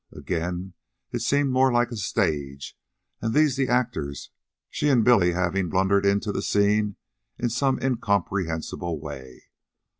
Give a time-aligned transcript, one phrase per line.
[0.11, 0.73] Again,
[1.11, 2.75] it seemed more like a stage,
[3.21, 4.31] and these the actors,
[4.67, 6.95] she and Billy having blundered into the scene
[7.37, 9.43] in some incomprehensible way.